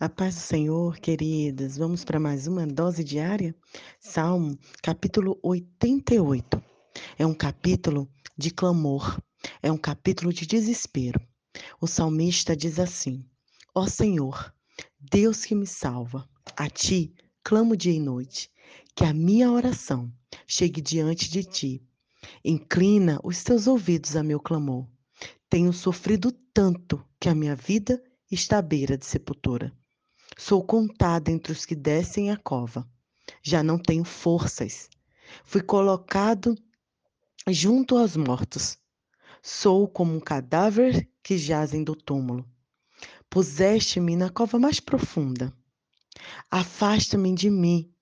[0.00, 1.76] A paz do Senhor, queridas.
[1.76, 3.52] Vamos para mais uma dose diária?
[3.98, 6.62] Salmo, capítulo 88.
[7.18, 9.20] É um capítulo de clamor,
[9.60, 11.20] é um capítulo de desespero.
[11.80, 13.24] O salmista diz assim:
[13.74, 14.54] Ó Senhor,
[15.00, 17.12] Deus que me salva, a ti
[17.42, 18.52] clamo dia e noite,
[18.94, 20.12] que a minha oração
[20.46, 21.82] chegue diante de ti.
[22.44, 24.86] Inclina os teus ouvidos a meu clamor.
[25.50, 29.76] Tenho sofrido tanto que a minha vida está à beira de sepultura.
[30.40, 32.88] Sou contada entre os que descem a cova.
[33.42, 34.88] Já não tenho forças.
[35.42, 36.54] Fui colocado
[37.48, 38.78] junto aos mortos.
[39.42, 42.48] Sou como um cadáver que jazem do túmulo.
[43.28, 45.52] Puseste-me na cova mais profunda.
[46.48, 47.92] Afasta-me de mim,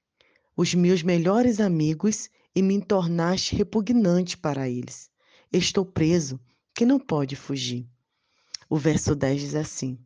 [0.54, 5.10] os meus melhores amigos, e me tornaste repugnante para eles.
[5.50, 6.38] Estou preso,
[6.74, 7.88] que não pode fugir.
[8.68, 9.98] O verso 10 diz assim: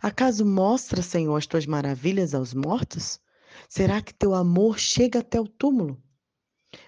[0.00, 3.20] Acaso mostra, Senhor, as tuas maravilhas aos mortos?
[3.68, 6.02] Será que teu amor chega até o túmulo?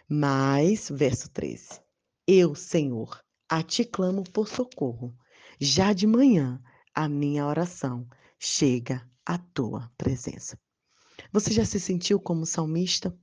[0.08, 1.80] Mas, verso 13:
[2.26, 5.14] Eu, Senhor, a ti clamo por socorro.
[5.60, 6.62] Já de manhã,
[6.94, 10.58] a minha oração chega à tua presença.
[11.32, 13.14] Você já se sentiu como salmista?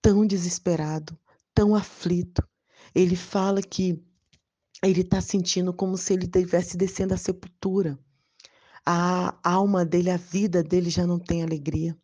[0.00, 1.18] Tão desesperado,
[1.52, 2.46] tão aflito.
[2.94, 4.02] Ele fala que
[4.82, 7.98] ele está sentindo como se ele estivesse descendo à sepultura
[8.86, 11.96] a alma dele, a vida dele já não tem alegria.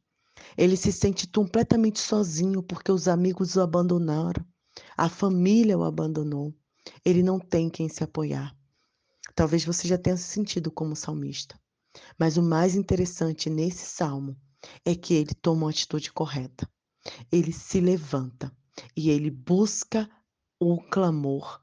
[0.57, 4.45] Ele se sente completamente sozinho porque os amigos o abandonaram,
[4.97, 6.55] a família o abandonou.
[7.05, 8.57] Ele não tem quem se apoiar.
[9.35, 11.59] Talvez você já tenha se sentido como salmista.
[12.19, 14.37] Mas o mais interessante nesse salmo
[14.85, 16.69] é que ele toma uma atitude correta.
[17.31, 18.53] Ele se levanta
[18.97, 20.09] e ele busca
[20.59, 21.61] o clamor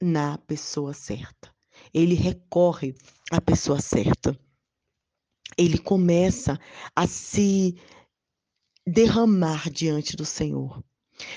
[0.00, 1.52] na pessoa certa.
[1.92, 2.94] Ele recorre
[3.30, 4.38] à pessoa certa
[5.56, 6.58] ele começa
[6.94, 7.76] a se
[8.86, 10.82] derramar diante do Senhor.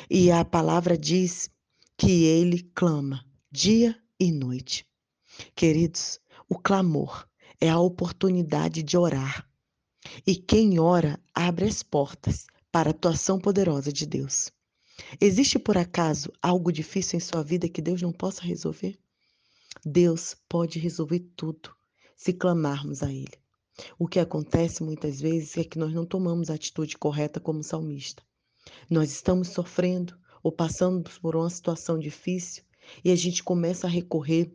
[0.10, 1.50] E a palavra diz
[1.98, 4.86] que ele clama dia e noite.
[5.56, 6.20] Queridos,
[6.50, 7.28] o clamor
[7.60, 9.48] é a oportunidade de orar.
[10.26, 14.52] E quem ora abre as portas para a atuação poderosa de Deus.
[15.20, 18.98] Existe por acaso algo difícil em sua vida que Deus não possa resolver?
[19.86, 21.76] Deus pode resolver tudo
[22.16, 23.45] se clamarmos a Ele.
[24.00, 28.24] O que acontece muitas vezes é que nós não tomamos a atitude correta como salmista.
[28.90, 32.64] Nós estamos sofrendo ou passando por uma situação difícil
[33.04, 34.52] e a gente começa a recorrer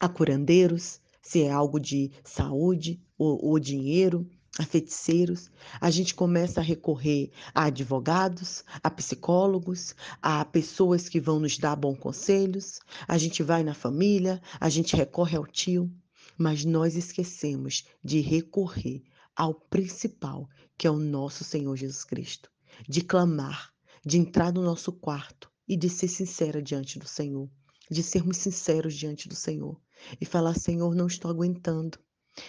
[0.00, 5.50] a curandeiros, se é algo de saúde ou, ou dinheiro, a feiticeiros,
[5.80, 11.76] a gente começa a recorrer a advogados, a psicólogos, a pessoas que vão nos dar
[11.76, 15.90] bons conselhos, a gente vai na família, a gente recorre ao tio
[16.38, 19.02] mas nós esquecemos de recorrer
[19.34, 22.50] ao principal, que é o nosso Senhor Jesus Cristo,
[22.88, 23.72] de clamar,
[24.04, 27.48] de entrar no nosso quarto e de ser sincera diante do Senhor,
[27.90, 29.80] de sermos sinceros diante do Senhor
[30.20, 31.98] e falar: Senhor, não estou aguentando,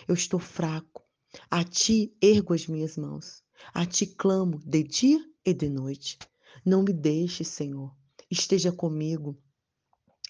[0.07, 1.03] eu estou fraco,
[1.49, 6.17] a Ti ergo as minhas mãos, a Ti clamo de dia e de noite.
[6.65, 7.95] Não me deixe, Senhor,
[8.29, 9.37] esteja comigo,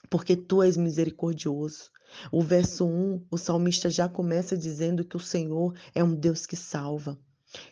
[0.09, 1.91] porque Tu és misericordioso,
[2.31, 6.55] o verso 1, o salmista já começa dizendo que o Senhor é um Deus que
[6.55, 7.17] salva.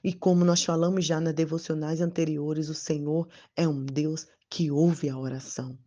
[0.03, 5.09] E como nós falamos já nas devocionais anteriores, o Senhor é um Deus que ouve
[5.09, 5.77] a oração.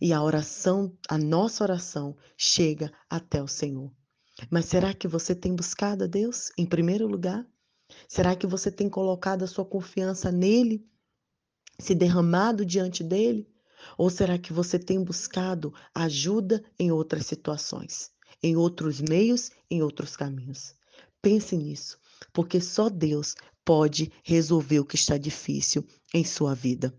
[0.00, 3.92] E a oração, a nossa oração, chega até o Senhor.
[4.50, 7.46] Mas será que você tem buscado a Deus em primeiro lugar?
[8.08, 10.86] Será que você tem colocado a sua confiança nele?
[11.78, 13.51] Se derramado diante dele?
[13.96, 18.10] Ou será que você tem buscado ajuda em outras situações,
[18.42, 20.74] em outros meios, em outros caminhos?
[21.20, 21.98] Pense nisso,
[22.32, 23.34] porque só Deus
[23.64, 26.94] pode resolver o que está difícil em sua vida.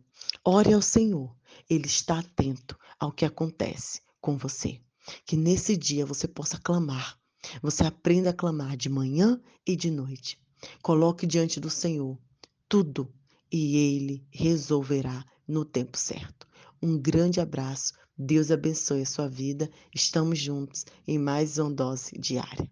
[0.46, 1.36] Ore ao Senhor,
[1.70, 4.80] Ele está atento ao que acontece com você.
[5.26, 7.20] Que nesse dia você possa clamar.
[7.62, 10.40] Você aprenda a clamar de manhã e de noite.
[10.82, 12.18] Coloque diante do Senhor
[12.70, 13.14] tudo
[13.52, 16.48] e Ele resolverá no tempo certo.
[16.84, 17.94] Um grande abraço.
[18.18, 19.70] Deus abençoe a sua vida.
[19.96, 22.70] Estamos juntos em mais uma dose diária.